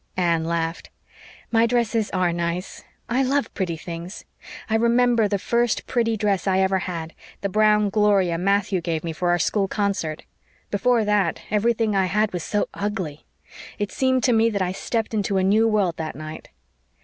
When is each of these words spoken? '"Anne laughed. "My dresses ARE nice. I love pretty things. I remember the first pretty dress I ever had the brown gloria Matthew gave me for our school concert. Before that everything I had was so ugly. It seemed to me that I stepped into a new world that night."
'"Anne 0.17 0.43
laughed. 0.43 0.89
"My 1.51 1.67
dresses 1.67 2.09
ARE 2.09 2.33
nice. 2.33 2.83
I 3.07 3.21
love 3.21 3.53
pretty 3.53 3.77
things. 3.77 4.25
I 4.67 4.73
remember 4.73 5.27
the 5.27 5.37
first 5.37 5.85
pretty 5.85 6.17
dress 6.17 6.47
I 6.47 6.57
ever 6.57 6.79
had 6.79 7.13
the 7.41 7.49
brown 7.49 7.91
gloria 7.91 8.39
Matthew 8.39 8.81
gave 8.81 9.03
me 9.03 9.13
for 9.13 9.29
our 9.29 9.37
school 9.37 9.67
concert. 9.67 10.23
Before 10.71 11.05
that 11.05 11.43
everything 11.51 11.95
I 11.95 12.05
had 12.05 12.33
was 12.33 12.41
so 12.43 12.67
ugly. 12.73 13.27
It 13.77 13.91
seemed 13.91 14.23
to 14.23 14.33
me 14.33 14.49
that 14.49 14.61
I 14.63 14.71
stepped 14.71 15.13
into 15.13 15.37
a 15.37 15.43
new 15.43 15.67
world 15.67 15.97
that 15.97 16.15
night." 16.15 16.49